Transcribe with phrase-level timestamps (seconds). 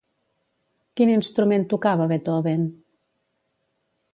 [0.99, 2.67] Quin instrument tocava Beethoven?